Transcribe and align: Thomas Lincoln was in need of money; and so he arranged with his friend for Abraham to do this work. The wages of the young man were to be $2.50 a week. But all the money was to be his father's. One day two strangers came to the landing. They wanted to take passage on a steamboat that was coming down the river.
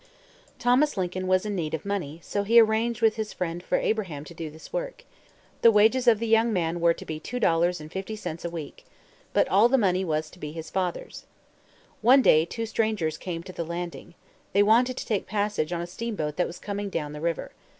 Thomas 0.57 0.97
Lincoln 0.97 1.27
was 1.27 1.45
in 1.45 1.53
need 1.53 1.75
of 1.75 1.85
money; 1.85 2.15
and 2.15 2.23
so 2.23 2.41
he 2.41 2.59
arranged 2.59 3.03
with 3.03 3.17
his 3.17 3.33
friend 3.33 3.61
for 3.61 3.77
Abraham 3.77 4.23
to 4.25 4.33
do 4.33 4.49
this 4.49 4.73
work. 4.73 5.03
The 5.61 5.69
wages 5.69 6.07
of 6.07 6.17
the 6.17 6.25
young 6.25 6.51
man 6.51 6.79
were 6.79 6.95
to 6.95 7.05
be 7.05 7.19
$2.50 7.19 8.43
a 8.43 8.49
week. 8.49 8.85
But 9.31 9.47
all 9.47 9.69
the 9.69 9.77
money 9.77 10.03
was 10.03 10.31
to 10.31 10.39
be 10.39 10.53
his 10.53 10.71
father's. 10.71 11.27
One 12.01 12.23
day 12.23 12.45
two 12.45 12.65
strangers 12.65 13.19
came 13.19 13.43
to 13.43 13.53
the 13.53 13.63
landing. 13.63 14.15
They 14.53 14.63
wanted 14.63 14.97
to 14.97 15.05
take 15.05 15.27
passage 15.27 15.71
on 15.71 15.81
a 15.81 15.85
steamboat 15.85 16.35
that 16.37 16.47
was 16.47 16.57
coming 16.57 16.89
down 16.89 17.13
the 17.13 17.21
river. 17.21 17.51